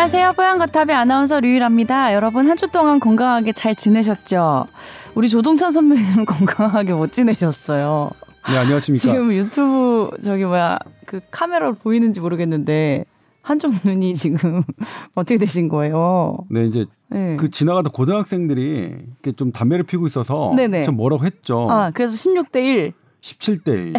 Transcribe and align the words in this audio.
안녕하세요. 0.00 0.34
뽀얀거탑의 0.34 0.94
아나운서 0.94 1.40
류일합니다. 1.40 2.14
여러분 2.14 2.48
한 2.48 2.56
주 2.56 2.68
동안 2.68 3.00
건강하게 3.00 3.50
잘 3.50 3.74
지내셨죠? 3.74 4.68
우리 5.16 5.28
조동찬 5.28 5.72
선배님 5.72 6.22
건강하게 6.24 6.92
못 6.92 7.12
지내셨어요. 7.12 8.08
네, 8.48 8.58
안녕하십니까. 8.58 9.02
지금 9.08 9.32
유튜브 9.32 10.10
저기 10.22 10.44
뭐야 10.44 10.78
그 11.04 11.18
카메라로 11.32 11.74
보이는지 11.74 12.20
모르겠는데 12.20 13.06
한쪽 13.42 13.72
눈이 13.84 14.14
지금 14.14 14.62
어떻게 15.16 15.36
되신 15.36 15.68
거예요? 15.68 16.36
네, 16.48 16.66
이제 16.66 16.86
네. 17.08 17.34
그 17.36 17.50
지나가던 17.50 17.90
고등학생들이 17.90 18.94
이렇게 19.24 19.32
좀 19.32 19.50
담배를 19.50 19.82
피우고 19.84 20.06
있어서 20.06 20.52
네네. 20.54 20.84
좀 20.84 20.96
뭐라고 20.96 21.24
했죠. 21.24 21.66
아 21.68 21.90
그래서 21.92 22.12
16대 22.14 22.64
1. 22.64 22.92
17대 23.20 23.68
1. 23.68 23.94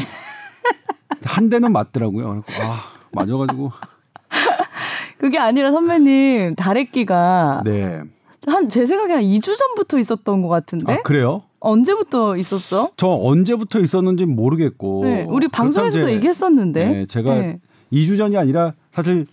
한 1.25 1.49
대는 1.49 1.73
맞더라고요. 1.73 2.43
아, 2.61 2.83
맞아가지고. 3.11 3.73
그게 5.19 5.37
아니라 5.37 5.71
선배님 5.71 6.55
다래끼가 6.55 7.61
네. 7.65 8.01
한 8.47 8.67
제 8.69 8.85
생각에 8.85 9.13
한 9.13 9.21
2주 9.23 9.55
전부터 9.57 9.99
있었던 9.99 10.41
것 10.41 10.47
같은데 10.47 10.93
아, 10.93 11.01
그래요? 11.03 11.43
언제부터 11.59 12.37
있었어? 12.37 12.91
저 12.95 13.07
언제부터 13.09 13.79
있었는지 13.81 14.25
모르겠고. 14.25 15.01
네, 15.03 15.25
우리 15.27 15.47
방송에서도 15.49 16.05
이제 16.07 16.15
얘기했었는데. 16.15 16.85
네, 16.85 17.05
제가 17.05 17.35
네. 17.35 17.59
2주 17.91 18.17
전이 18.17 18.37
아니라 18.37 18.73
사실 18.91 19.27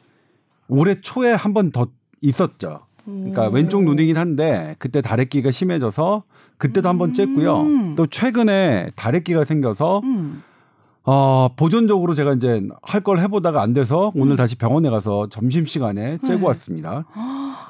올해 0.68 1.00
초에 1.00 1.32
한 1.32 1.52
번 1.54 1.70
더 1.70 1.86
있었죠. 2.20 2.80
그러니까 3.04 3.46
음. 3.48 3.54
왼쪽 3.54 3.84
눈이긴 3.84 4.16
한데 4.16 4.74
그때 4.80 5.00
다래끼가 5.00 5.52
심해져서 5.52 6.24
그때도 6.58 6.88
한번 6.88 7.12
쬐고요. 7.12 7.60
음. 7.64 7.94
또 7.96 8.08
최근에 8.08 8.90
다래끼가 8.96 9.44
생겨서 9.44 10.00
음. 10.02 10.42
어, 11.06 11.48
보존적으로 11.56 12.14
제가 12.14 12.32
이제 12.34 12.62
할 12.82 13.00
걸 13.02 13.18
해보다가 13.20 13.62
안 13.62 13.72
돼서 13.72 14.10
오늘 14.16 14.32
음. 14.34 14.36
다시 14.36 14.56
병원에 14.56 14.90
가서 14.90 15.28
점심시간에 15.28 16.18
째고 16.26 16.40
네. 16.40 16.46
왔습니다. 16.48 17.04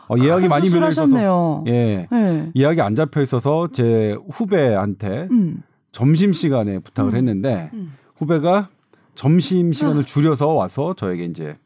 어, 0.09 0.15
예약이 0.19 0.43
큰 0.43 0.49
많이 0.49 0.71
밀려 0.71 0.89
있어서. 0.89 1.65
예. 1.67 2.07
네. 2.11 2.51
예약이 2.57 2.81
안 2.81 2.95
잡혀 2.95 3.21
있어서 3.23 3.69
제 3.73 4.17
후배한테 4.31 5.29
음. 5.31 5.63
점심시간에 5.93 6.79
부탁을 6.79 7.13
음. 7.13 7.17
했는데 7.17 7.71
음. 7.75 7.93
후배가 8.17 8.69
점심시간을 9.15 10.05
줄여서 10.05 10.49
와서 10.49 10.95
저에게 10.97 11.25
이제 11.27 11.57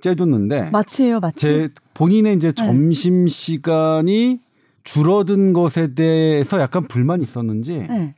째줬는데 0.00 0.70
마취예요, 0.70 1.20
마취. 1.20 1.36
제 1.36 1.68
본인의 1.94 2.34
이제 2.36 2.52
네. 2.52 2.54
점심시간이 2.54 4.40
줄어든 4.84 5.52
것에 5.52 5.94
대해서 5.94 6.60
약간 6.60 6.86
불만이 6.88 7.22
있었는지 7.22 7.86
네. 7.88 8.14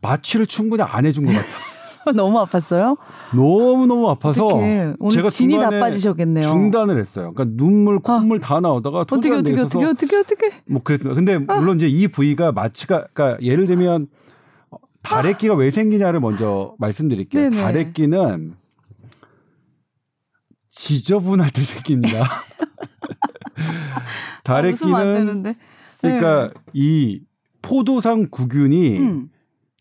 마취를 0.00 0.46
충분히 0.46 0.82
안 0.82 1.06
해준 1.06 1.24
것 1.26 1.32
같아요. 1.32 1.46
너무 2.14 2.38
아팠어요? 2.44 2.96
너무 3.34 3.86
너무 3.86 4.08
아파서 4.08 4.46
어떡해. 4.46 4.94
오늘 4.98 5.12
제가 5.12 5.30
진이 5.30 5.56
나빠지셨겠네요. 5.56 6.42
중단을 6.50 6.98
했어요. 6.98 7.32
그러니까 7.32 7.56
눈물, 7.56 8.00
콧물 8.00 8.40
다 8.40 8.60
나오다가 8.60 9.00
어떻게 9.00 9.30
어떻게 9.32 9.60
어떻게 9.60 9.84
어떻게 9.84 10.16
어떻게? 10.16 10.50
뭐 10.66 10.82
그랬습니다. 10.82 11.14
근데 11.14 11.38
물론 11.38 11.76
이제 11.76 11.88
이 11.88 12.08
부위가 12.08 12.52
마취가 12.52 13.06
그러니까 13.12 13.42
예를 13.42 13.66
들면 13.66 14.08
어, 14.70 14.76
다래끼가 15.02 15.54
왜 15.54 15.70
생기냐를 15.70 16.20
먼저 16.20 16.74
말씀드릴게요. 16.78 17.50
네네. 17.50 17.62
다래끼는 17.62 18.54
지저분할 20.70 21.50
때 21.50 21.62
생깁니다. 21.62 22.24
아, 23.56 24.02
다래끼는. 24.42 25.54
그러니까 26.00 26.50
이 26.72 27.20
포도상 27.60 28.26
구균이 28.30 28.98
음. 28.98 29.28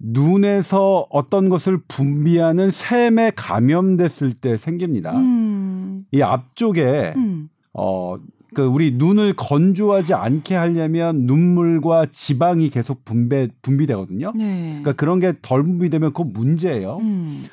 눈에서 0.03 1.07
어떤 1.09 1.49
것을 1.49 1.79
분비하는 1.87 2.71
샘에 2.71 3.31
감염됐을 3.35 4.33
때 4.33 4.57
생깁니다. 4.57 5.17
음. 5.17 6.05
이 6.11 6.21
앞쪽에 6.21 7.13
음. 7.15 7.49
어, 7.73 8.17
그 8.53 8.63
우리 8.63 8.91
눈을 8.91 9.33
건조하지 9.33 10.13
않게 10.13 10.55
하려면 10.55 11.25
눈물과 11.25 12.07
지방이 12.11 12.69
계속 12.69 13.05
분배 13.05 13.47
분비되거든요. 13.61 14.33
네. 14.35 14.79
그러니까 14.81 14.93
그런 14.93 15.19
게 15.19 15.33
덜 15.41 15.63
분비되면 15.63 16.11
그건 16.13 16.33
문제예요. 16.33 16.97
음. 16.97 17.45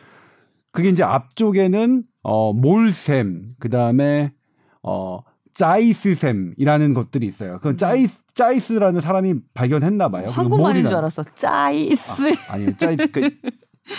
그게 0.72 0.88
이제 0.88 1.02
앞쪽에는 1.02 2.02
어 2.22 2.52
몰샘, 2.52 3.54
그다음에 3.58 4.32
어 4.82 5.20
짜이스샘이라는 5.58 6.94
것들이 6.94 7.26
있어요. 7.26 7.58
그 7.60 7.76
짜이스 7.76 8.16
짜이스라는 8.34 9.00
사람이 9.00 9.34
발견했나 9.54 10.08
봐요. 10.08 10.28
한국말인 10.30 10.86
줄 10.86 10.94
알았어. 10.96 11.24
짜이스. 11.34 12.32
아, 12.48 12.52
아니요. 12.54 12.76
짜이스 12.76 13.10
그 13.10 13.30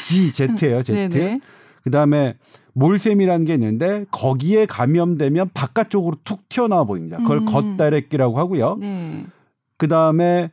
G 0.02 0.32
Z예요. 0.32 0.82
Z. 0.82 0.94
네네. 1.10 1.42
그다음에 1.84 2.36
몰샘이라는 2.74 3.46
게 3.46 3.54
있는데 3.56 4.06
거기에 4.12 4.68
감염되면 4.68 5.50
바깥쪽으로 5.54 6.18
툭 6.24 6.48
튀어나와 6.48 6.86
보입니다. 6.86 7.18
그걸 7.18 7.40
음. 7.40 7.46
겉다래끼라고 7.46 8.40
하고요. 8.40 8.78
네. 8.80 9.26
그다음에 9.76 10.52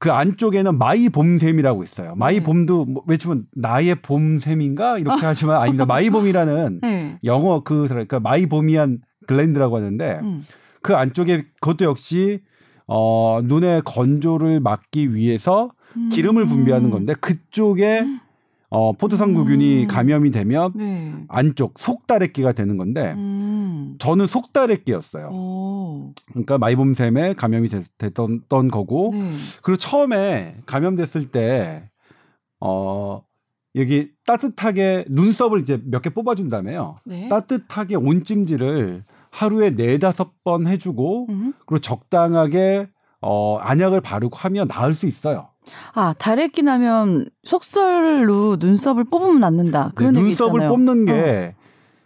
그 0.00 0.10
안쪽에는 0.10 0.76
마이 0.76 1.08
봄샘이라고 1.08 1.84
있어요. 1.84 2.10
네. 2.10 2.14
마이봄도 2.16 2.84
뭐 2.86 3.04
외치면 3.06 3.46
나의 3.54 3.94
봄샘인가 3.96 4.98
이렇게 4.98 5.22
하지만 5.24 5.62
아닙니다. 5.62 5.86
마이 5.86 6.10
봄이라는 6.10 6.80
네. 6.82 7.18
영어 7.22 7.62
그 7.62 7.86
그러니까 7.86 8.18
Meibomian 8.18 8.98
글랜드라고 9.26 9.76
하는데 9.76 10.20
음. 10.22 10.44
그 10.82 10.94
안쪽에 10.94 11.44
그것도 11.60 11.84
역시 11.84 12.40
어 12.86 13.40
눈의 13.42 13.82
건조를 13.84 14.60
막기 14.60 15.14
위해서 15.14 15.70
기름을 16.12 16.46
분비하는 16.46 16.90
건데 16.90 17.14
그쪽에 17.20 18.06
어 18.68 18.92
포도상구균이 18.92 19.82
음. 19.84 19.88
감염이 19.88 20.30
되면 20.30 20.72
네. 20.74 21.14
안쪽 21.28 21.78
속다래끼가 21.78 22.52
되는 22.52 22.76
건데 22.76 23.12
음. 23.16 23.96
저는 23.98 24.26
속다래끼였어요. 24.26 25.28
오. 25.32 26.12
그러니까 26.30 26.58
마이봄샘에 26.58 27.34
감염이 27.34 27.68
됐, 27.68 27.84
던던 28.14 28.68
거고 28.68 29.10
네. 29.12 29.32
그리고 29.62 29.78
처음에 29.78 30.56
감염됐을 30.66 31.26
때 31.26 31.88
어 32.60 33.22
여기 33.74 34.10
따뜻하게 34.26 35.04
눈썹을 35.10 35.60
이제 35.60 35.80
몇 35.84 36.00
개 36.02 36.10
뽑아준다며요. 36.10 36.96
네. 37.04 37.28
따뜻하게 37.28 37.96
온찜질을 37.96 39.04
하루에 39.36 39.70
네다섯 39.70 40.42
번 40.44 40.66
해주고 40.66 41.26
음. 41.28 41.52
그리고 41.66 41.80
적당하게 41.80 42.88
어 43.20 43.58
안약을 43.58 44.00
바르고 44.00 44.34
하면 44.36 44.66
나을 44.66 44.94
수 44.94 45.06
있어요. 45.06 45.48
아, 45.94 46.14
다래끼 46.14 46.62
나면 46.62 47.28
속설로 47.44 48.56
눈썹을 48.58 49.04
뽑으면 49.04 49.40
낫는다. 49.40 49.92
그런 49.94 50.14
네, 50.14 50.20
얘기 50.20 50.28
눈썹을 50.30 50.60
있잖아요. 50.60 50.70
뽑는 50.70 51.04
게 51.04 51.54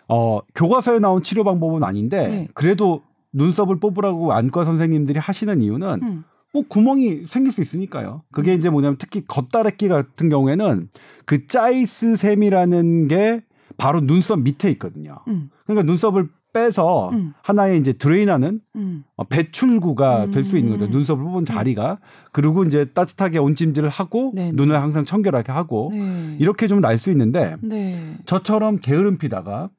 어, 0.08 0.40
교과서에 0.56 0.98
나온 0.98 1.22
치료 1.22 1.44
방법은 1.44 1.84
아닌데 1.84 2.28
네. 2.28 2.48
그래도 2.54 3.02
눈썹을 3.32 3.78
뽑으라고 3.78 4.32
안과 4.32 4.64
선생님들이 4.64 5.20
하시는 5.20 5.62
이유는 5.62 6.00
음. 6.02 6.24
뭐 6.52 6.64
구멍이 6.68 7.26
생길 7.26 7.52
수 7.52 7.60
있으니까요. 7.60 8.24
그게 8.32 8.54
이제 8.54 8.70
뭐냐면 8.70 8.96
특히 8.98 9.24
겉다래끼 9.24 9.86
같은 9.86 10.28
경우에는 10.30 10.88
그 11.26 11.46
짜이스샘이라는 11.46 13.06
게 13.06 13.44
바로 13.76 14.00
눈썹 14.00 14.40
밑에 14.40 14.68
있거든요. 14.72 15.18
음. 15.28 15.50
그러니까 15.64 15.86
눈썹을 15.86 16.28
빼서 16.52 17.10
음. 17.10 17.32
하나의 17.42 17.78
이제 17.78 17.92
드레인하는 17.92 18.60
음. 18.76 19.04
어, 19.16 19.24
배출구가 19.24 20.30
될 20.30 20.44
수 20.44 20.56
있는 20.58 20.72
거죠. 20.72 20.86
음. 20.86 20.90
눈썹을 20.90 21.22
뽑은 21.22 21.44
자리가. 21.44 21.98
그리고 22.32 22.64
이제 22.64 22.86
따뜻하게 22.92 23.38
온찜질을 23.38 23.88
하고 23.88 24.32
네네. 24.34 24.52
눈을 24.52 24.80
항상 24.80 25.04
청결하게 25.04 25.52
하고 25.52 25.90
네. 25.92 26.36
이렇게 26.38 26.66
좀 26.66 26.80
날 26.80 26.98
수 26.98 27.10
있는데 27.10 27.56
네. 27.62 28.16
저처럼 28.26 28.78
게으름 28.78 29.18
피다가 29.18 29.70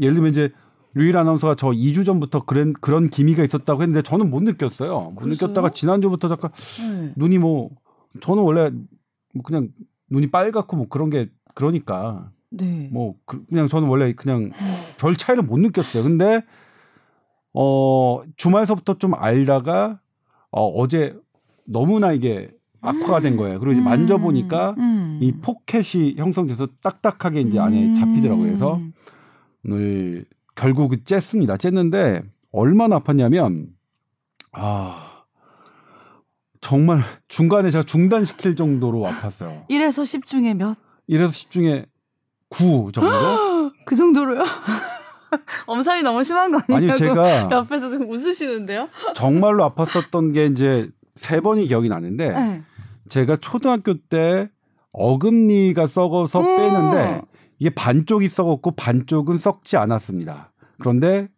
예를 0.00 0.14
들면 0.14 0.30
이제 0.30 0.50
류일 0.94 1.16
아나운서가 1.16 1.54
저 1.54 1.68
2주 1.68 2.04
전부터 2.04 2.44
그런 2.44 2.72
그런 2.74 3.10
기미가 3.10 3.44
있었다고 3.44 3.82
했는데 3.82 4.02
저는 4.02 4.28
못 4.30 4.42
느꼈어요. 4.42 4.92
못 5.00 5.14
그랬어요? 5.16 5.48
느꼈다가 5.48 5.70
지난주부터 5.70 6.28
잠깐 6.28 6.50
네. 6.80 7.12
눈이 7.16 7.38
뭐 7.38 7.70
저는 8.20 8.42
원래 8.42 8.70
뭐 9.34 9.42
그냥 9.44 9.68
눈이 10.10 10.28
빨갛고 10.32 10.76
뭐 10.76 10.88
그런 10.88 11.10
게 11.10 11.28
그러니까 11.54 12.30
네. 12.50 12.88
뭐 12.92 13.14
그- 13.24 13.44
그냥 13.46 13.68
저는 13.68 13.88
원래 13.88 14.12
그냥 14.12 14.50
별 14.98 15.16
차이를 15.16 15.42
못 15.44 15.58
느꼈어요. 15.58 16.02
근데 16.02 16.42
어 17.52 18.22
주말서부터 18.36 18.98
좀 18.98 19.14
알다가 19.14 20.00
어 20.50 20.66
어제 20.68 21.16
너무나 21.64 22.12
이게 22.12 22.50
악화가 22.80 23.20
된 23.20 23.36
거예요. 23.36 23.58
그리고 23.60 23.72
이제 23.72 23.80
음. 23.80 23.84
만져보니까 23.84 24.74
음. 24.78 25.18
이 25.20 25.32
포켓이 25.32 26.14
형성돼서 26.16 26.66
딱딱하게 26.82 27.42
이제 27.42 27.58
안에 27.58 27.86
음. 27.88 27.94
잡히더라고요. 27.94 28.46
그래서 28.46 28.80
오늘 29.64 30.24
결국 30.54 31.04
쨌습니다. 31.04 31.56
쨌는데 31.56 32.22
얼마나 32.52 32.98
아팠냐면 33.00 33.68
아 34.52 35.22
정말 36.60 37.02
중간에 37.28 37.70
제가 37.70 37.84
중단시킬 37.84 38.56
정도로 38.56 39.04
아팠어요. 39.06 39.66
1에서 39.68 40.04
10 40.04 40.26
중에 40.26 40.54
몇? 40.54 40.76
1에서 41.08 41.32
10 41.32 41.50
중에 41.50 41.86
9 42.50 42.90
정도? 42.92 43.10
그 43.86 43.96
정도로요? 43.96 44.44
엄살이 45.66 46.02
너무 46.02 46.22
심한 46.24 46.50
거 46.50 46.60
아니냐고 46.68 46.92
아니 46.92 46.98
제가 46.98 47.48
옆에서 47.52 47.88
좀 47.88 48.10
웃으시는데요? 48.10 48.88
정말로 49.14 49.70
아팠었던 49.70 50.34
게 50.34 50.46
이제 50.46 50.88
세 51.14 51.40
번이 51.40 51.66
기억이 51.66 51.88
나는데 51.88 52.30
네. 52.30 52.62
제가 53.08 53.36
초등학교 53.36 53.94
때 53.94 54.48
어금니가 54.92 55.86
썩어서 55.86 56.40
음. 56.40 56.56
빼는데 56.56 57.22
이게 57.58 57.70
반쪽이 57.70 58.28
썩었고 58.28 58.72
반쪽은 58.72 59.36
썩지 59.36 59.76
않았습니다. 59.76 60.52
그런데 60.78 61.28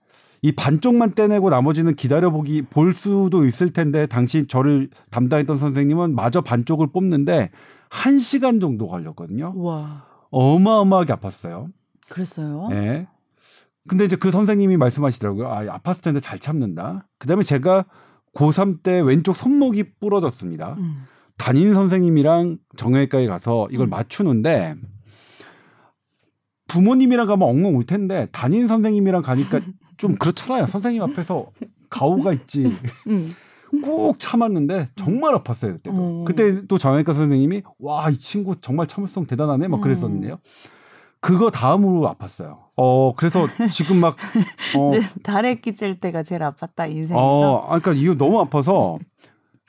이 0.40 0.52
반쪽만 0.52 1.14
떼내고 1.14 1.50
나머지는 1.50 1.94
기다려보기 1.94 2.62
볼 2.62 2.94
수도 2.94 3.44
있을 3.44 3.72
텐데 3.72 4.06
당시 4.06 4.46
저를 4.46 4.88
담당했던 5.10 5.58
선생님은 5.58 6.14
마저 6.14 6.40
반쪽을 6.40 6.88
뽑는데 6.92 7.50
한 7.90 8.18
시간 8.18 8.58
정도 8.58 8.88
걸렸거든요. 8.88 9.52
와. 9.56 10.11
어마어마하게 10.32 11.12
아팠어요. 11.14 11.70
그랬어요? 12.08 12.68
예. 12.72 13.06
근데 13.88 14.04
이제 14.04 14.16
그 14.16 14.30
선생님이 14.30 14.76
말씀하시더라고요. 14.76 15.48
아, 15.48 15.78
아팠을 15.78 16.02
텐데 16.02 16.20
잘 16.20 16.38
참는다. 16.38 17.06
그 17.18 17.26
다음에 17.28 17.42
제가 17.42 17.84
고3 18.34 18.82
때 18.82 19.00
왼쪽 19.00 19.36
손목이 19.36 19.94
부러졌습니다. 20.00 20.76
음. 20.78 21.04
담임 21.36 21.74
선생님이랑 21.74 22.58
정형외과에 22.76 23.26
가서 23.26 23.68
이걸 23.70 23.88
음. 23.88 23.90
맞추는데 23.90 24.76
부모님이랑 26.68 27.26
가면 27.26 27.46
엉엉 27.46 27.76
울 27.76 27.84
텐데 27.84 28.28
담임 28.32 28.66
선생님이랑 28.66 29.22
가니까 29.22 29.60
좀 29.98 30.16
그렇잖아요. 30.16 30.66
선생님 30.66 31.02
앞에서 31.02 31.50
가오가 31.90 32.32
있지. 32.32 32.72
음. 33.08 33.30
꾹 33.84 34.18
참았는데 34.18 34.88
정말 34.96 35.34
아팠어요 35.34 35.74
그때. 35.76 35.90
어. 35.92 36.24
그때 36.26 36.66
또 36.66 36.76
정형외과 36.78 37.14
선생님이 37.14 37.62
와 37.78 38.08
이 38.10 38.18
친구 38.18 38.56
정말 38.60 38.86
참을성 38.86 39.26
대단하네 39.26 39.68
막 39.68 39.78
음. 39.78 39.80
그랬었는데요. 39.82 40.38
그거 41.20 41.50
다음으로 41.50 42.12
아팠어요. 42.14 42.58
어 42.76 43.14
그래서 43.16 43.46
지금 43.70 43.98
막 44.00 44.16
어, 44.76 44.90
네, 44.92 45.00
달에 45.22 45.54
끼칠 45.56 46.00
때가 46.00 46.22
제일 46.22 46.42
아팠다 46.42 46.90
인생에서. 46.90 47.16
어 47.18 47.56
아, 47.66 47.78
그러니까 47.78 47.92
이거 47.92 48.14
너무 48.14 48.40
아파서 48.40 48.98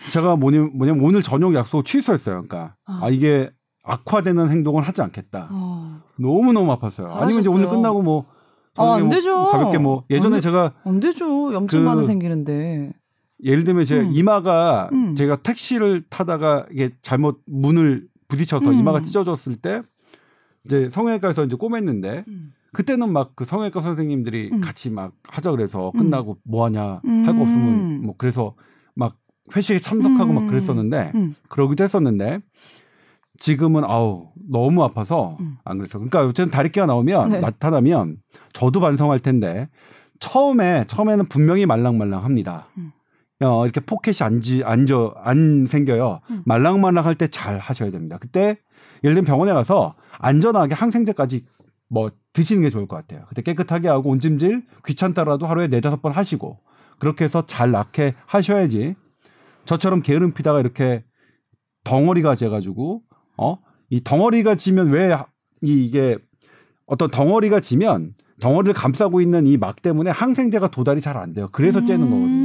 제가 0.09 0.35
뭐냐면, 0.35 0.71
뭐냐면 0.75 1.06
오늘 1.06 1.21
저녁 1.21 1.53
약속 1.53 1.85
취소했어요. 1.85 2.44
그러니까 2.47 2.75
아 2.85 3.09
이게 3.09 3.49
악화되는 3.83 4.49
행동을 4.49 4.81
하지 4.83 5.01
않겠다. 5.01 5.47
어. 5.51 5.99
너무 6.19 6.51
너무 6.53 6.75
아팠어요. 6.77 7.07
아니면 7.11 7.41
이제 7.41 7.49
오늘. 7.49 7.67
끝나고 7.69 8.01
뭐 8.01 8.25
아, 8.75 8.95
안 8.95 9.01
뭐 9.01 9.09
되죠. 9.11 9.45
가볍게 9.47 9.77
뭐 9.77 10.03
예전에 10.09 10.35
안 10.35 10.39
돼. 10.39 10.41
제가 10.41 10.73
안 10.83 10.99
되죠. 10.99 11.53
염증만은 11.53 12.01
그- 12.01 12.07
생기는데. 12.07 12.91
예를 13.44 13.63
들면 13.63 13.86
제 13.86 14.00
음. 14.00 14.12
이마가 14.16 14.90
음. 14.92 15.16
제가 15.16 15.38
택시를 15.38 16.04
타다가 16.10 16.66
이게 16.72 16.92
잘못 17.01 17.42
문을 17.45 18.07
부딪혀서 18.28 18.69
음. 18.69 18.80
이마가 18.80 19.01
찢어졌을 19.01 19.56
때 19.56 19.81
이제 20.66 20.90
성형외과에서 20.92 21.45
이제 21.45 21.56
꼬맸는데 21.56 22.28
음. 22.28 22.54
그때는 22.72 23.12
막 23.12 23.36
그 23.36 23.45
성형외과 23.45 23.81
선생님들이 23.81 24.50
음. 24.51 24.62
같이 24.62 24.90
막 24.90 25.13
하자 25.28 25.51
그래서 25.51 25.92
음. 25.95 26.00
끝나고 26.00 26.38
뭐 26.44 26.66
하냐 26.66 27.01
음. 27.06 27.25
할거 27.28 27.42
없으면 27.42 28.06
뭐 28.06 28.16
그래서 28.18 28.56
막 28.95 29.18
회식에 29.56 29.80
참석하고 29.80 30.31
음. 30.31 30.36
막 30.36 30.48
그랬었는데 30.48 31.12
음. 31.16 31.36
그러기도 31.50 31.84
했었는데 31.84 32.40
지금은 33.38 33.84
아우 33.84 34.30
너무 34.50 34.84
아파서 34.84 35.38
음. 35.40 35.57
안 35.63 35.78
그래서 35.78 35.98
그러니까 36.00 36.22
어쨌든 36.22 36.51
다리끼가 36.51 36.86
나오면 36.86 37.30
네. 37.30 37.40
나타나면 37.40 38.18
저도 38.54 38.80
반성할 38.80 39.19
텐데 39.19 39.68
처음에 40.19 40.86
처음에는 40.88 41.25
분명히 41.25 41.66
말랑말랑합니다. 41.66 42.68
음. 43.41 43.45
어, 43.45 43.65
이렇게 43.65 43.80
포켓이 43.81 44.18
안 44.21 44.41
지 44.41 44.63
안져 44.63 45.13
안 45.18 45.65
생겨요. 45.68 46.19
음. 46.30 46.41
말랑말랑할 46.45 47.15
때 47.15 47.27
잘 47.27 47.57
하셔야 47.59 47.91
됩니다. 47.91 48.18
그때 48.19 48.57
예를 49.03 49.15
들면 49.15 49.25
병원에 49.25 49.51
가서 49.53 49.95
안전하게 50.19 50.75
항생제까지 50.75 51.45
뭐 51.89 52.12
드시는 52.33 52.62
게 52.63 52.69
좋을 52.69 52.88
것 52.88 52.95
같아요. 52.95 53.25
그때 53.30 53.41
깨끗하게 53.41 53.88
하고 53.88 54.09
온찜질 54.12 54.63
귀찮다라도 54.85 55.45
하루에 55.47 55.68
네다섯 55.68 56.01
번 56.01 56.12
하시고 56.13 56.59
그렇게 57.00 57.25
해서 57.25 57.45
잘 57.45 57.71
낫게 57.71 58.15
하셔야지 58.25 58.95
저처럼 59.65 60.01
게으름 60.01 60.31
피다가 60.33 60.59
이렇게 60.59 61.03
덩어리가 61.83 62.35
져가지고 62.35 63.01
어 63.38 63.57
이 63.89 64.01
덩어리가 64.03 64.56
지면 64.56 64.89
왜 64.89 65.15
이- 65.62 65.83
이게 65.85 66.18
어떤 66.88 67.12
덩어리가 67.12 67.59
지면 67.59 68.13
덩어리를 68.41 68.74
감싸고 68.74 69.21
있는 69.21 69.45
이 69.45 69.57
막 69.57 69.81
때문에 69.83 70.09
항생제가 70.09 70.71
도달이 70.71 71.00
잘 71.01 71.15
안 71.18 71.33
돼요. 71.33 71.50
그래서 71.51 71.83
째는 71.85 72.09
거거든요. 72.09 72.43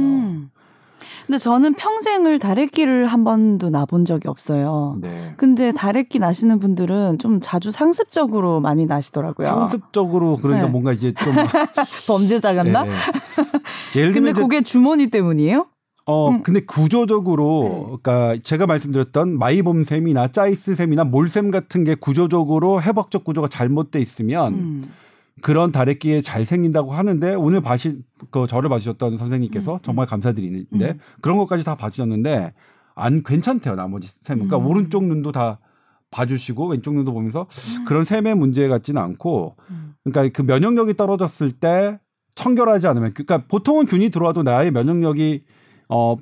음. 0.99 1.25
근데 1.27 1.37
저는 1.37 1.73
평생을 1.75 2.39
다래끼를 2.39 3.05
한 3.05 3.23
번도 3.23 3.69
나본 3.69 4.05
적이 4.05 4.27
없어요. 4.27 4.97
네. 5.01 5.33
근데 5.37 5.71
다래끼 5.71 6.19
나시는 6.19 6.59
분들은 6.59 7.19
좀 7.19 7.39
자주 7.41 7.71
상습적으로 7.71 8.59
많이 8.59 8.85
나시더라고요. 8.85 9.47
상습적으로 9.47 10.35
그러니까 10.37 10.65
네. 10.65 10.71
뭔가 10.71 10.91
이제 10.91 11.13
좀 11.13 11.33
범죄자 12.07 12.53
같나? 12.53 12.85
예, 12.85 12.91
예. 12.91 13.99
예를 13.99 14.13
근데 14.13 14.13
들면 14.13 14.31
이제 14.31 14.41
그게 14.41 14.61
주머니 14.61 15.07
때문이에요? 15.07 15.65
어 16.05 16.29
음. 16.31 16.41
근데 16.41 16.61
구조적으로 16.61 17.99
그러니까 18.01 18.41
제가 18.43 18.65
말씀드렸던 18.65 19.37
마이봄샘이나 19.37 20.29
짜이스샘이나 20.29 21.03
몰샘 21.03 21.51
같은 21.51 21.83
게 21.83 21.93
구조적으로 21.93 22.81
해박적 22.81 23.23
구조가 23.23 23.49
잘못돼 23.49 23.99
있으면 23.99 24.53
음. 24.53 24.91
그런 25.41 25.71
다래끼에 25.71 26.21
잘 26.21 26.45
생긴다고 26.45 26.91
하는데 26.91 27.33
오늘 27.35 27.61
봐시 27.61 28.01
그 28.31 28.47
저를 28.47 28.69
봐주셨던 28.69 29.17
선생님께서 29.17 29.75
음, 29.75 29.79
정말 29.81 30.05
감사드리는데 30.05 30.89
음. 30.91 30.99
그런 31.21 31.37
것까지 31.37 31.63
다 31.63 31.75
봐주셨는데 31.75 32.53
안 32.95 33.23
괜찮대요 33.23 33.75
나머지 33.75 34.09
샘 34.23 34.37
그러니까 34.37 34.57
음. 34.57 34.67
오른쪽 34.67 35.05
눈도 35.05 35.31
다 35.31 35.59
봐주시고 36.11 36.69
왼쪽 36.69 36.95
눈도 36.95 37.13
보면서 37.13 37.47
그런 37.85 38.03
샘의 38.03 38.35
문제 38.35 38.67
같지는 38.67 39.01
않고 39.01 39.55
음. 39.69 39.93
그러니까 40.03 40.35
그 40.35 40.41
면역력이 40.41 40.95
떨어졌을 40.95 41.51
때 41.51 41.99
청결하지 42.35 42.87
않으면 42.87 43.13
그러니까 43.13 43.45
보통은 43.47 43.85
균이 43.85 44.09
들어와도 44.09 44.43
나의 44.43 44.71
면역력이 44.71 45.43
어 45.89 46.17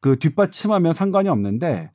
그 0.00 0.18
뒷받침하면 0.18 0.94
상관이 0.94 1.28
없는데 1.28 1.90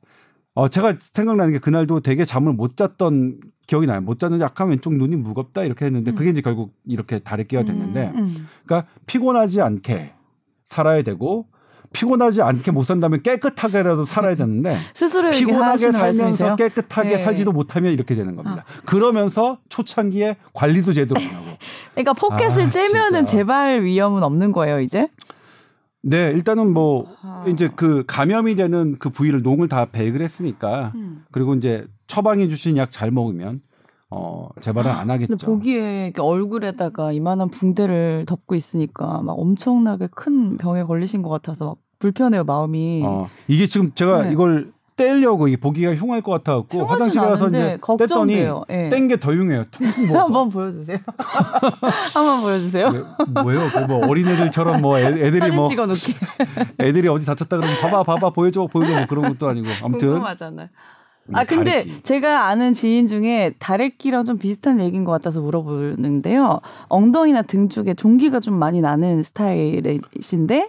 어 0.54 0.68
제가 0.68 0.94
생각나는 0.98 1.52
게 1.52 1.58
그날도 1.58 2.00
되게 2.00 2.24
잠을 2.24 2.52
못 2.52 2.76
잤던 2.76 3.40
기억이 3.66 3.86
나요. 3.86 4.00
못 4.00 4.20
잤는데 4.20 4.44
약간 4.44 4.68
왼쪽 4.68 4.94
눈이 4.94 5.16
무겁다 5.16 5.64
이렇게 5.64 5.84
했는데 5.86 6.12
음. 6.12 6.14
그게 6.14 6.30
이제 6.30 6.42
결국 6.42 6.74
이렇게 6.84 7.18
다래끼가 7.18 7.64
됐는데 7.64 8.12
음, 8.14 8.18
음. 8.18 8.48
그러니까 8.64 8.88
피곤하지 9.06 9.60
않게 9.62 10.12
살아야 10.64 11.02
되고 11.02 11.46
피곤하지 11.92 12.42
않게 12.42 12.72
못 12.72 12.84
산다면 12.84 13.22
깨끗하게라도 13.22 14.04
살아야 14.06 14.34
되는데 14.34 14.76
스스로 14.94 15.30
피곤하게 15.30 15.78
살면서 15.92 15.98
말씀이세요? 16.00 16.56
깨끗하게 16.56 17.08
네. 17.08 17.14
아. 17.16 17.18
살지도 17.24 17.52
못하면 17.52 17.92
이렇게 17.92 18.14
되는 18.14 18.36
겁니다. 18.36 18.64
그러면서 18.84 19.58
초창기에 19.68 20.36
관리도 20.52 20.92
제대로 20.92 21.20
안 21.20 21.26
하고 21.26 21.46
그러니까 21.94 22.12
포켓을 22.12 22.64
아, 22.64 22.70
째면은 22.70 23.24
진짜. 23.24 23.38
재발 23.38 23.82
위험은 23.82 24.22
없는 24.22 24.52
거예요, 24.52 24.80
이제? 24.80 25.08
네, 26.06 26.30
일단은 26.30 26.72
뭐 26.72 27.06
아. 27.22 27.44
이제 27.48 27.70
그 27.74 28.04
감염이 28.06 28.56
되는 28.56 28.96
그 28.98 29.08
부위를 29.08 29.42
농을 29.42 29.68
다 29.68 29.86
배액을 29.86 30.20
했으니까 30.20 30.92
음. 30.94 31.24
그리고 31.32 31.54
이제 31.54 31.86
처방해 32.06 32.48
주신 32.48 32.76
약 32.76 32.90
잘 32.90 33.10
먹으면 33.10 33.62
어 34.10 34.48
재발은 34.60 34.90
안 34.90 35.10
하겠죠. 35.10 35.28
근데 35.30 35.46
보기에 35.46 36.12
얼굴에다가 36.18 37.12
이만한 37.12 37.48
붕대를 37.48 38.26
덮고 38.28 38.54
있으니까 38.54 39.22
막 39.22 39.32
엄청나게 39.32 40.08
큰 40.14 40.58
병에 40.58 40.84
걸리신 40.84 41.22
것 41.22 41.30
같아서 41.30 41.64
막 41.64 41.76
불편해요 41.98 42.44
마음이. 42.44 43.02
어 43.04 43.28
이게 43.48 43.66
지금 43.66 43.92
제가 43.94 44.24
네. 44.24 44.32
이걸 44.32 44.73
떼려고 44.96 45.48
이게 45.48 45.56
보기가 45.56 45.94
흉할 45.94 46.20
것 46.22 46.30
같아 46.32 46.54
갖고 46.56 46.78
흉하진 46.78 46.90
화장실에 46.92 47.24
가서 47.24 47.48
이제 47.48 47.58
뗐더니 47.58 47.80
걱정돼요. 47.80 48.64
예. 48.70 48.88
뗀게 48.88 49.16
더 49.18 49.32
흉해요. 49.32 49.64
퉁퉁 49.70 50.06
부어서. 50.06 50.24
한번 50.24 50.48
보여주세요. 50.50 50.98
한번 52.14 52.40
보여주세요. 52.42 52.90
네, 52.92 53.00
뭐예요? 53.42 53.60
그뭐 53.70 54.06
어린애들처럼 54.06 54.80
뭐 54.82 54.98
애, 54.98 55.06
애들이 55.06 55.50
뭐 55.50 55.68
찍어놓기. 55.68 56.14
애들이 56.80 57.08
어디 57.08 57.24
다쳤다 57.26 57.56
그러면 57.56 57.76
봐봐 57.80 58.04
봐봐 58.04 58.30
보여줘 58.30 58.66
보여줘 58.66 58.92
뭐 58.96 59.06
그런 59.06 59.28
것도 59.28 59.48
아니고 59.48 59.66
아무튼 59.82 60.08
궁금하잖아요. 60.10 60.68
음, 61.26 61.36
아 61.36 61.44
근데 61.44 61.84
다래끼. 61.84 62.02
제가 62.02 62.46
아는 62.46 62.74
지인 62.74 63.06
중에 63.06 63.54
다래끼랑 63.58 64.24
좀 64.24 64.38
비슷한 64.38 64.80
얘기인 64.80 65.04
것 65.04 65.12
같아서 65.12 65.40
물어보는데요. 65.40 66.60
엉덩이나 66.88 67.42
등 67.42 67.68
쪽에 67.68 67.94
종기가 67.94 68.40
좀 68.40 68.58
많이 68.58 68.80
나는 68.80 69.22
스타일이신데 69.22 70.68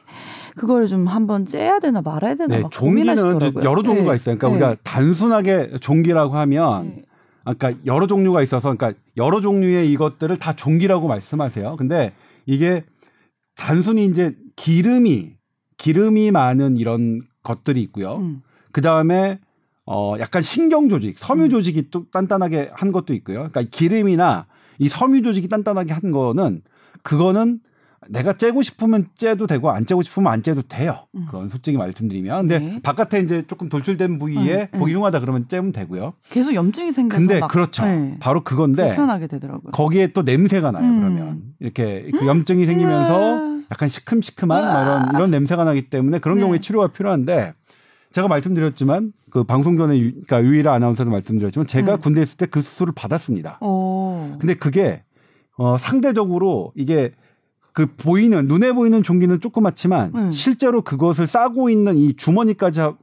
그거를 0.55 0.87
좀 0.87 1.07
한번 1.07 1.45
째야 1.45 1.79
되나 1.79 2.01
말아야 2.01 2.35
되나 2.35 2.55
네, 2.55 2.61
막 2.61 2.71
고민하시더라고요. 2.73 3.63
여러 3.63 3.83
종류가 3.83 4.11
네. 4.11 4.15
있어요. 4.15 4.37
그러니까 4.37 4.47
네. 4.47 4.53
우리가 4.53 4.81
단순하게 4.83 5.71
종기라고 5.81 6.35
하면 6.35 6.83
네. 6.83 7.01
아까 7.43 7.73
여러 7.85 8.07
종류가 8.07 8.41
있어서 8.41 8.73
그러니까 8.73 8.99
여러 9.17 9.41
종류의 9.41 9.91
이것들을 9.91 10.35
다 10.37 10.53
종기라고 10.53 11.07
말씀하세요. 11.07 11.75
근데 11.75 12.13
이게 12.45 12.83
단순히 13.55 14.05
이제 14.05 14.35
기름이 14.55 15.33
기름이 15.77 16.31
많은 16.31 16.77
이런 16.77 17.21
것들이 17.43 17.81
있고요. 17.83 18.15
음. 18.15 18.41
그 18.71 18.81
다음에 18.81 19.39
어 19.85 20.15
약간 20.19 20.41
신경 20.41 20.89
조직, 20.89 21.17
섬유 21.17 21.45
음. 21.45 21.49
조직이 21.49 21.89
또 21.91 22.05
단단하게 22.11 22.71
한 22.73 22.91
것도 22.91 23.13
있고요. 23.13 23.49
그러니까 23.49 23.63
기름이나 23.69 24.47
이 24.79 24.87
섬유 24.87 25.21
조직이 25.21 25.47
단단하게 25.47 25.93
한 25.93 26.11
거는 26.11 26.61
그거는 27.03 27.59
내가 28.07 28.33
째고 28.33 28.61
싶으면 28.61 29.07
째도 29.15 29.47
되고 29.47 29.71
안 29.71 29.85
째고 29.85 30.01
싶으면 30.01 30.31
안 30.31 30.43
째도 30.43 30.63
돼요. 30.63 31.05
음. 31.15 31.25
그건 31.25 31.49
솔직히 31.49 31.77
말씀드리면. 31.77 32.47
근데 32.47 32.59
네. 32.59 32.79
바깥에 32.81 33.19
이제 33.19 33.45
조금 33.47 33.69
돌출된 33.69 34.19
부위에 34.19 34.69
음, 34.73 34.75
음. 34.75 34.79
보기 34.79 34.93
흉하다 34.93 35.19
그러면 35.19 35.47
째면 35.47 35.71
되고요. 35.71 36.13
계속 36.29 36.53
염증이 36.53 36.91
생겨서 36.91 37.19
근데 37.19 37.39
막 37.39 37.49
그렇죠. 37.49 37.85
네. 37.85 38.17
바로 38.19 38.43
그건데 38.43 38.87
불편하게 38.87 39.27
되더라고요. 39.27 39.71
거기에 39.71 40.07
또 40.07 40.21
냄새가 40.21 40.71
나요. 40.71 40.83
음. 40.83 40.99
그러면 40.99 41.41
이렇게 41.59 42.09
그 42.11 42.25
염증이 42.25 42.65
생기면서 42.65 43.33
음. 43.35 43.65
약간 43.71 43.89
시큼시큼한 43.89 44.63
뭐 44.63 44.81
이런 44.81 45.15
이런 45.15 45.31
냄새가 45.31 45.63
나기 45.63 45.89
때문에 45.89 46.19
그런 46.19 46.37
네. 46.37 46.41
경우에 46.43 46.59
치료가 46.59 46.87
필요한데 46.87 47.53
제가 48.15 48.29
말씀드렸지만 48.29 49.11
그 49.29 49.43
방송 49.43 49.75
전에 49.75 49.99
유, 49.99 50.11
그러니까 50.11 50.41
유일한 50.41 50.75
아나운서도 50.75 51.09
말씀드렸지만 51.11 51.67
제가 51.67 51.95
음. 51.95 51.99
군대 51.99 52.21
에 52.21 52.23
있을 52.23 52.37
때 52.37 52.45
그 52.45 52.61
수술을 52.61 52.93
받았습니다. 52.95 53.57
오. 53.59 54.37
근데 54.39 54.53
그게 54.53 55.03
어 55.57 55.75
상대적으로 55.75 56.71
이게 56.75 57.11
그 57.73 57.87
보이는 57.97 58.45
눈에 58.47 58.71
보이는 58.71 59.03
종기는 59.03 59.41
조그맣지만 59.41 60.11
음. 60.15 60.31
실제로 60.31 60.81
그것을 60.81 61.27
싸고 61.27 61.69
있는 61.69 61.97
이 61.97 62.15
주머니까지 62.15 62.79
하- 62.79 62.95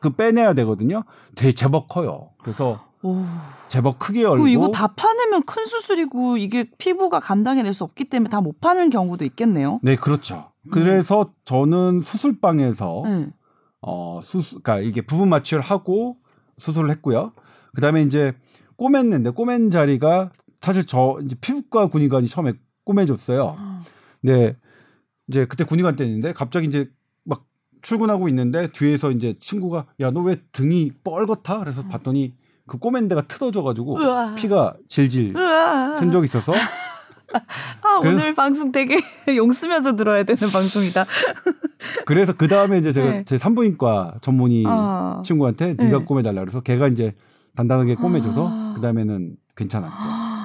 그 0.00 0.10
빼내야 0.10 0.54
되거든요. 0.54 1.04
되게 1.36 1.52
제법 1.54 1.86
커요. 1.88 2.30
그래서 2.42 2.80
오. 3.04 3.22
제법 3.68 4.00
크게 4.00 4.22
열고 4.22 4.48
이거 4.48 4.72
다 4.72 4.88
파내면 4.88 5.44
큰 5.44 5.64
수술이고 5.64 6.38
이게 6.38 6.68
피부가 6.76 7.20
감당해낼 7.20 7.72
수 7.72 7.84
없기 7.84 8.06
때문에 8.06 8.30
다 8.30 8.40
못 8.40 8.60
파는 8.60 8.90
경우도 8.90 9.24
있겠네요. 9.26 9.78
네, 9.84 9.94
그렇죠. 9.94 10.50
그래서 10.72 11.30
저는 11.44 12.02
수술방에서 12.04 13.02
네. 13.04 13.28
어 13.82 14.20
수술 14.22 14.60
그러니까 14.62 14.86
이게 14.88 15.00
부분 15.02 15.28
마취를 15.28 15.62
하고 15.62 16.16
수술을 16.58 16.90
했고요. 16.90 17.32
그다음에 17.74 18.02
이제 18.02 18.34
꼬맸는데 18.78 19.34
꼬맨 19.34 19.70
자리가 19.70 20.30
사실 20.60 20.84
저 20.86 21.18
이제 21.22 21.36
피부과 21.40 21.88
군의관이 21.88 22.26
처음에 22.26 22.54
꼬매줬어요. 22.84 23.56
네. 24.22 24.56
이제 25.28 25.44
그때 25.44 25.64
군의관 25.64 25.96
때였는데 25.96 26.32
갑자기 26.32 26.66
이제 26.66 26.90
막 27.24 27.44
출근하고 27.82 28.28
있는데 28.28 28.68
뒤에서 28.72 29.10
이제 29.10 29.34
친구가 29.40 29.86
야 30.00 30.10
너 30.10 30.22
왜 30.22 30.40
등이 30.52 30.92
뻘겋다? 31.04 31.58
그래서 31.60 31.82
봤더니 31.84 32.34
그 32.66 32.78
꼬맨 32.78 33.08
데가 33.08 33.22
트어져 33.28 33.62
가지고. 33.62 33.98
피가 34.36 34.76
질질. 34.88 35.34
샌 35.98 36.10
적이 36.12 36.24
있어서 36.24 36.52
아, 37.82 38.00
그래서- 38.00 38.16
오늘 38.18 38.34
방송 38.34 38.72
되게 38.72 38.96
용 39.36 39.52
쓰면서 39.52 39.96
들어야 39.96 40.22
되는 40.24 40.40
방송이다. 40.40 41.04
그래서 42.04 42.32
그 42.36 42.48
다음에 42.48 42.78
이제 42.78 42.92
제가 42.92 43.06
네. 43.10 43.24
제 43.24 43.38
산부인과 43.38 44.16
전문의 44.20 44.64
아. 44.66 45.22
친구한테 45.24 45.74
네가 45.78 45.98
네. 45.98 46.04
꼬매달라 46.04 46.40
그래서 46.40 46.60
걔가 46.60 46.88
이제 46.88 47.14
단단하게 47.56 47.94
꼬매줘서 47.96 48.48
아. 48.48 48.72
그 48.74 48.80
다음에는 48.80 49.36
괜찮았죠. 49.56 49.94
아. 49.98 50.36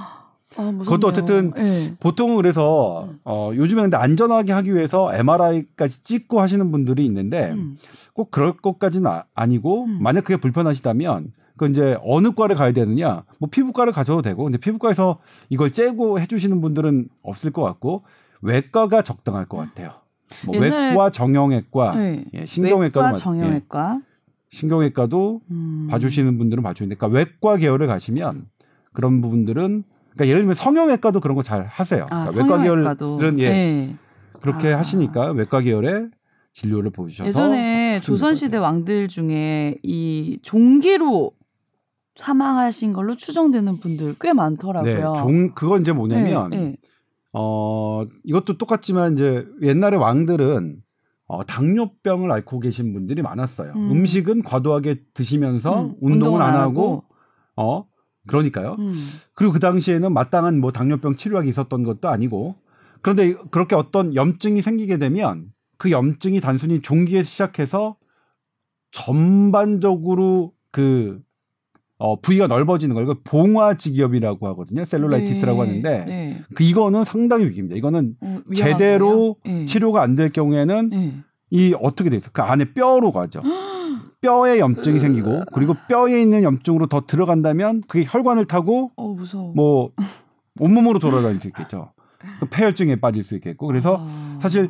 그것도 0.55 1.07
어쨌든 1.07 1.51
네. 1.53 1.95
보통은 2.01 2.35
그래서 2.35 3.05
음. 3.09 3.19
어 3.23 3.51
요즘에 3.55 3.83
근데 3.83 3.95
안전하게 3.95 4.51
하기 4.51 4.75
위해서 4.75 5.09
MRI까지 5.13 6.03
찍고 6.03 6.41
하시는 6.41 6.71
분들이 6.71 7.05
있는데 7.05 7.51
음. 7.51 7.77
꼭 8.13 8.31
그럴 8.31 8.53
것까지는 8.57 9.09
아, 9.09 9.23
아니고 9.33 9.85
음. 9.85 9.99
만약 10.01 10.25
그게 10.25 10.35
불편하시다면 10.35 11.31
그 11.61 11.69
이제 11.69 11.95
어느 12.03 12.31
과를 12.33 12.55
가야 12.55 12.71
되느냐 12.71 13.23
뭐 13.37 13.47
피부과를 13.51 13.93
가셔도 13.93 14.23
되고 14.23 14.43
근데 14.43 14.57
피부과에서 14.57 15.19
이걸 15.49 15.69
째고 15.71 16.19
해주시는 16.19 16.59
분들은 16.59 17.07
없을 17.21 17.51
것 17.51 17.61
같고 17.61 18.03
외과가 18.41 19.03
적당할 19.03 19.45
것 19.45 19.57
같아요. 19.57 19.91
뭐 20.43 20.57
외과 20.57 21.11
정형외과 21.11 21.95
네. 21.95 22.25
예, 22.33 22.45
신경외과도 22.47 22.99
외과, 22.99 23.01
맞- 23.09 23.15
예, 23.15 23.19
정형외과. 23.19 24.01
신경외과도 24.49 25.41
음. 25.51 25.87
봐주시는 25.91 26.39
분들은 26.39 26.63
봐주는데 26.63 26.95
그러니까 26.95 27.15
외과 27.19 27.57
계열을 27.57 27.85
가시면 27.85 28.47
그런 28.91 29.21
부분들은 29.21 29.83
그러니까 30.13 30.27
예를 30.27 30.41
들면 30.41 30.55
성형외과도 30.55 31.19
그런 31.19 31.35
거 31.35 31.43
잘 31.43 31.67
하세요. 31.67 32.07
아, 32.09 32.25
그러니까 32.25 32.55
외과. 32.55 32.95
계열은 32.95 33.39
예 33.39 33.49
네. 33.49 33.95
그렇게 34.41 34.73
아. 34.73 34.79
하시니까 34.79 35.31
외과 35.33 35.59
계열의 35.61 36.07
진료를 36.53 36.89
보셔서 36.89 37.27
예전에 37.27 37.99
조선시대 38.01 38.57
왕들 38.57 39.07
중에 39.07 39.77
이 39.83 40.39
종기로 40.41 41.31
사망하신 42.21 42.93
걸로 42.93 43.15
추정되는 43.15 43.79
분들 43.79 44.15
꽤 44.21 44.31
많더라고요. 44.31 45.13
네, 45.13 45.19
종 45.19 45.53
그건 45.55 45.81
이제 45.81 45.91
뭐냐면 45.91 46.49
네, 46.51 46.57
네. 46.57 46.75
어 47.33 48.05
이것도 48.23 48.57
똑같지만 48.59 49.13
이제 49.13 49.45
옛날에 49.63 49.97
왕들은 49.97 50.83
어, 51.25 51.45
당뇨병을 51.45 52.31
앓고 52.31 52.59
계신 52.59 52.93
분들이 52.93 53.21
많았어요. 53.21 53.73
음. 53.75 53.91
음. 53.91 54.05
식은 54.05 54.43
과도하게 54.43 55.01
드시면서 55.13 55.85
음, 55.85 55.95
운동은 56.01 56.41
안 56.41 56.55
하고 56.55 57.05
어 57.55 57.85
그러니까요. 58.27 58.75
음. 58.77 58.93
그리고 59.33 59.53
그 59.53 59.59
당시에는 59.59 60.13
마땅한 60.13 60.59
뭐 60.59 60.71
당뇨병 60.71 61.15
치료약이 61.15 61.49
있었던 61.49 61.83
것도 61.83 62.09
아니고 62.09 62.55
그런데 63.01 63.33
그렇게 63.49 63.75
어떤 63.75 64.13
염증이 64.13 64.61
생기게 64.61 64.97
되면 64.97 65.51
그 65.77 65.89
염증이 65.89 66.39
단순히 66.39 66.81
종기에 66.81 67.23
시작해서 67.23 67.95
전반적으로 68.91 70.53
그 70.69 71.19
어, 72.01 72.19
부위가 72.19 72.47
넓어지는 72.47 72.95
걸 72.95 73.03
이걸 73.03 73.15
봉화직염이라고 73.23 74.47
하거든요. 74.49 74.85
셀룰라이티스라고 74.85 75.63
네, 75.63 75.67
하는데 75.69 76.05
네. 76.05 76.41
그 76.55 76.63
이거는 76.63 77.03
상당히 77.03 77.45
위기입니다. 77.45 77.75
이거는 77.77 78.15
어, 78.21 78.39
제대로? 78.55 79.35
네. 79.45 79.65
치료가 79.65 80.01
안 80.01 80.15
될 80.15 80.29
경우에는 80.31 80.89
네. 80.89 81.13
이 81.51 81.75
어떻게 81.79 82.09
돼 82.09 82.17
있어? 82.17 82.31
그 82.33 82.41
안에 82.41 82.73
뼈로 82.73 83.11
가죠. 83.11 83.41
뼈에 84.21 84.59
염증이 84.59 84.99
생기고 84.99 85.43
그리고 85.53 85.75
뼈에 85.89 86.21
있는 86.21 86.43
염증으로 86.43 86.87
더 86.87 87.01
들어간다면 87.07 87.81
그게 87.87 88.05
혈관을 88.07 88.45
타고 88.45 88.91
어. 88.97 89.15
뭐 89.55 89.91
온몸으로 90.59 90.99
돌아다닐 90.99 91.39
수 91.39 91.47
있겠죠. 91.47 91.91
그 92.39 92.45
폐혈증에 92.49 92.97
빠질 92.97 93.23
수 93.23 93.35
있겠고 93.35 93.67
그래서 93.67 93.97
아. 93.99 94.37
사실 94.41 94.69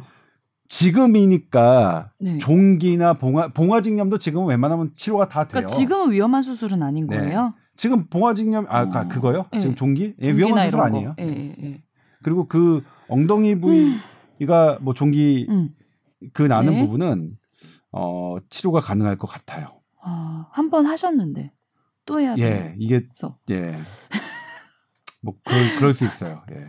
지금이니까 0.72 2.12
네. 2.20 2.38
종기나 2.38 3.16
봉화 3.18 3.50
봉화직염도 3.50 4.18
지금은 4.18 4.48
웬만하면 4.48 4.92
치료가 4.96 5.28
다 5.28 5.42
돼요. 5.44 5.50
그러니까 5.52 5.68
지금은 5.74 6.12
위험한 6.14 6.42
수술은 6.42 6.82
아닌 6.82 7.08
네. 7.08 7.18
거예요. 7.18 7.54
지금 7.76 8.08
봉화직염 8.08 8.66
아 8.70 8.84
어. 8.84 8.90
그- 8.90 9.08
그거요? 9.10 9.46
네. 9.52 9.60
지금 9.60 9.76
종기? 9.76 10.16
예, 10.22 10.32
위험한 10.32 10.66
수술 10.68 10.80
아니에요. 10.82 11.16
거. 11.16 11.24
예, 11.24 11.28
예, 11.28 11.56
예. 11.64 11.84
그리고 12.24 12.48
그 12.48 12.84
엉덩이 13.10 13.60
부위가 13.60 14.80
뭐 14.82 14.94
종기 14.94 15.46
음. 15.50 15.70
그 16.34 16.44
나는 16.44 16.74
네. 16.74 16.82
부분은 16.86 17.38
어 17.92 18.38
치료가 18.50 18.80
가능할 18.82 19.18
것 19.18 19.28
같아요. 19.28 19.82
아, 20.02 20.48
한 20.52 20.70
번 20.70 20.86
하셨는데 20.86 21.52
또 22.06 22.20
해야 22.20 22.36
돼요. 22.36 22.46
예, 22.46 22.76
이게 22.80 23.02
그래서 23.02 23.38
예. 23.50 23.76
뭐 25.22 25.36
그럴, 25.46 25.76
그럴 25.78 25.94
수 25.94 26.06
있어요. 26.06 26.42
예. 26.52 26.66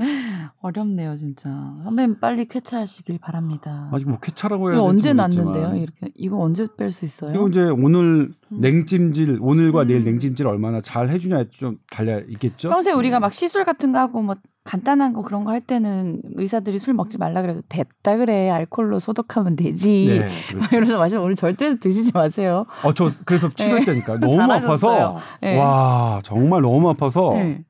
어렵네요, 0.61 1.17
진짜. 1.17 1.49
선배님 1.85 2.19
빨리 2.21 2.47
쾌차하시길 2.47 3.19
바랍니다. 3.19 3.89
아직 3.93 4.09
뭐 4.09 4.19
쾌차라고 4.21 4.71
해야 4.71 4.79
이거 4.79 4.91
될지 4.93 5.09
언제. 5.11 5.13
났는데요? 5.13 5.75
이렇게 5.77 6.11
이거 6.15 6.39
언제 6.41 6.67
뺄 6.77 6.91
수 6.93 7.05
있어요? 7.05 7.35
이거 7.35 7.49
이제 7.49 7.61
오늘 7.63 8.31
음. 8.53 8.61
냉찜질 8.61 9.39
오늘과 9.41 9.83
음. 9.83 9.89
내일 9.89 10.05
냉찜질 10.05 10.47
얼마나 10.47 10.81
잘 10.81 11.09
해주냐에 11.11 11.49
좀 11.51 11.79
달려 11.91 12.21
있겠죠. 12.29 12.69
평소에 12.71 12.93
우리가 12.93 13.17
예. 13.17 13.21
막 13.21 13.33
시술 13.33 13.65
같은 13.65 13.93
거 13.93 13.99
하고 13.99 14.23
뭐 14.23 14.37
간단한 14.65 15.13
거 15.13 15.23
그런 15.23 15.43
거 15.45 15.51
할 15.51 15.61
때는 15.61 16.23
의사들이 16.37 16.79
술 16.79 16.95
먹지 16.95 17.19
말라 17.19 17.43
그래도 17.43 17.63
됐다 17.69 18.17
그래 18.17 18.49
알코올로 18.51 19.01
소독하면 19.01 19.57
되지. 19.57 20.07
네, 20.21 20.29
그렇죠. 20.49 20.69
이러면서 20.71 20.99
마시면 20.99 21.25
오늘 21.25 21.35
절대 21.35 21.77
드시지 21.79 22.13
마세요. 22.15 22.65
어, 22.85 22.95
저 22.95 23.11
그래서 23.25 23.49
치료할 23.49 23.81
네. 23.81 23.87
때니까 23.87 24.19
너무. 24.21 24.41
아파서 24.41 25.21
네. 25.41 25.59
와 25.59 26.21
정말 26.23 26.63
너무 26.63 26.89
아파서 26.91 27.33
네. 27.35 27.65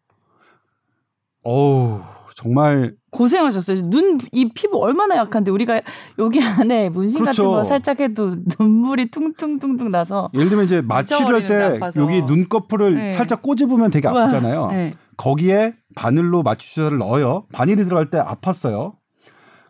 어우 1.45 2.01
정말 2.35 2.95
고생하셨어요. 3.11 3.83
눈 3.91 4.19
이 4.33 4.49
피부 4.55 4.79
얼마나 4.83 5.17
약한데 5.17 5.51
우리가 5.51 5.83
여기 6.19 6.41
안에 6.43 6.89
문신 6.89 7.21
그렇죠. 7.21 7.43
같은 7.45 7.57
거 7.57 7.65
살짝 7.65 8.01
해도 8.01 8.37
눈물이 8.59 9.11
퉁퉁퉁퉁 9.11 9.91
나서 9.91 10.31
예를 10.35 10.49
들면 10.49 10.65
이제 10.65 10.81
마취를 10.81 11.27
할 11.35 11.47
때. 11.47 11.81
여기 11.97 12.23
눈꺼풀을 12.23 12.95
네. 12.95 13.13
살짝 13.13 13.43
꼬집으면 13.43 13.91
되게 13.91 14.09
아프잖아요. 14.09 14.67
네. 14.69 14.93
거기에 15.17 15.75
바늘로 15.95 16.43
마취 16.43 16.75
주사를 16.75 16.97
넣어요. 16.99 17.47
바늘이 17.53 17.85
들어갈 17.85 18.11
때 18.11 18.19
아팠어요. 18.19 18.95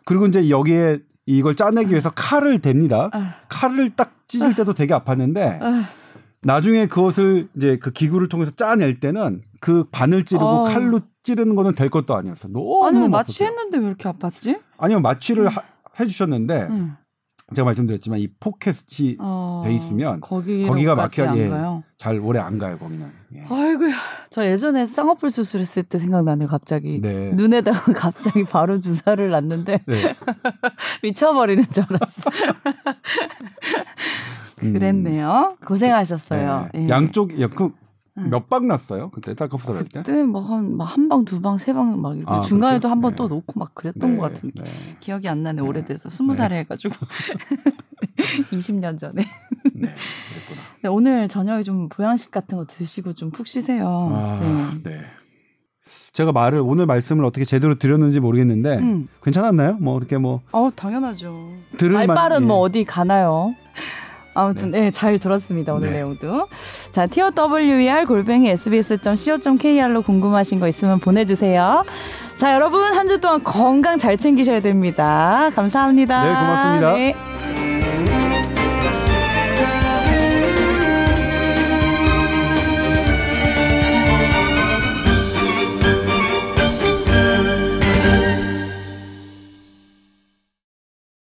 그리고 0.05 0.25
이제 0.25 0.49
여기에 0.49 0.99
이걸 1.25 1.55
짜내기 1.55 1.91
위해서 1.91 2.09
칼을 2.09 2.59
댑니다. 2.59 3.09
아, 3.13 3.35
칼을 3.49 3.91
딱 3.95 4.13
찢을 4.27 4.55
때도 4.55 4.73
되게 4.73 4.93
아팠는데 4.93 5.61
아, 5.61 5.83
나중에 6.41 6.87
그것을 6.87 7.47
이제 7.55 7.77
그 7.77 7.91
기구를 7.91 8.27
통해서 8.29 8.51
짜낼 8.51 8.99
때는 8.99 9.41
그 9.61 9.85
바늘 9.91 10.23
찌르고 10.25 10.45
어. 10.45 10.63
칼로 10.65 10.99
찌르는 11.23 11.55
거는 11.55 11.73
될 11.75 11.89
것도 11.89 12.15
아니었어. 12.15 12.49
너무 12.49 12.85
아니면. 12.85 13.11
마취했는데 13.11 13.77
왜 13.77 13.87
이렇게 13.87 14.09
아팠지? 14.09 14.59
아니면 14.77 15.01
마취를 15.01 15.47
하- 15.47 15.63
해주셨는데 15.99 16.67
응. 16.69 16.95
제가 17.55 17.65
말씀드렸지만 17.65 18.19
이 18.19 18.27
포켓이 18.39 19.17
어, 19.19 19.61
돼 19.65 19.73
있으면 19.73 20.21
거기가 20.21 20.95
막혀- 20.95 21.27
안 21.27 21.37
예. 21.37 21.49
잘 21.97 22.19
오래 22.19 22.39
안 22.39 22.57
가요 22.57 22.77
거기는. 22.77 23.09
예. 23.35 23.45
아이고야. 23.49 23.93
저 24.29 24.45
예전에 24.45 24.85
쌍꺼풀 24.85 25.29
수술했을 25.29 25.83
때 25.83 25.97
생각나네요. 25.99 26.47
갑자기 26.47 26.99
네. 27.01 27.31
눈에다가 27.33 27.93
갑자기 27.93 28.43
바로 28.43 28.79
주사를 28.79 29.29
놨는데 29.29 29.79
네. 29.85 30.15
미쳐버리는 31.03 31.63
줄 31.69 31.83
알았어. 31.89 32.31
음. 34.63 34.73
그랬네요. 34.73 35.55
고생하셨어요. 35.65 36.69
네. 36.73 36.85
예. 36.85 36.89
양쪽 36.89 37.29
그 37.55 37.71
응. 38.17 38.29
몇방 38.29 38.67
났어요? 38.67 39.09
그때 39.09 39.33
쌍꺼풀 39.33 39.75
할 39.75 39.83
때? 39.85 40.01
그때 40.03 40.23
뭐한한 40.23 41.09
방, 41.09 41.25
두 41.25 41.41
방, 41.41 41.57
세 41.57 41.73
방 41.73 41.99
막 42.01 42.15
이렇게 42.15 42.31
아, 42.31 42.41
중간에도? 42.41 42.87
한번 42.87 43.11
네. 43.11 43.15
또 43.15 43.27
놓고 43.27 43.59
막 43.59 43.73
그랬던 43.73 44.17
것 44.17 44.23
같은 44.23 44.51
네. 44.55 44.63
기억이 44.99 45.27
안 45.27 45.41
나네. 45.43 45.61
네. 45.61 45.67
오래돼서 45.67 46.09
스무 46.11 46.35
살에 46.35 46.59
해가지고 46.59 46.93
20년 48.51 48.97
전에. 48.97 49.23
네. 49.73 49.89
그랬구나. 50.29 50.61
네, 50.83 50.89
오늘 50.89 51.27
저녁에 51.27 51.63
좀 51.63 51.89
보양식 51.89 52.29
같은 52.31 52.57
거 52.57 52.65
드시고 52.65 53.13
좀 53.13 53.31
푹 53.31 53.47
쉬세요. 53.47 53.87
아, 54.13 54.39
네. 54.83 54.91
네. 54.91 54.99
제가 56.13 56.31
말을 56.31 56.59
오늘 56.63 56.85
말씀을 56.85 57.25
어떻게 57.25 57.45
제대로 57.45 57.75
드렸는지 57.79 58.19
모르겠는데 58.19 58.77
음. 58.77 59.07
괜찮았나요? 59.23 59.73
뭐 59.81 59.97
이렇게 59.97 60.17
뭐 60.17 60.41
어 60.51 60.69
당연하죠. 60.75 61.51
들을 61.77 61.93
만 61.93 62.07
말빨은 62.07 62.43
예. 62.43 62.45
뭐 62.45 62.57
어디 62.59 62.83
가나요? 62.85 63.55
아무튼 64.33 64.71
네, 64.71 64.91
잘 64.91 65.19
들었습니다 65.19 65.73
오늘 65.73 65.89
네. 65.89 65.95
내용도. 65.95 66.47
자, 66.91 67.05
TOWER 67.07 68.05
골뱅이 68.05 68.49
sbs.co.kr로 68.49 70.01
궁금하신 70.01 70.59
거 70.59 70.67
있으면 70.67 70.99
보내주세요. 70.99 71.83
자, 72.37 72.53
여러분 72.53 72.81
한 72.93 73.07
주 73.07 73.19
동안 73.19 73.43
건강 73.43 73.97
잘 73.97 74.17
챙기셔야 74.17 74.61
됩니다. 74.61 75.49
감사합니다. 75.53 76.23
네, 76.23 76.29
고맙습니다. 76.29 76.93
네. 76.93 77.42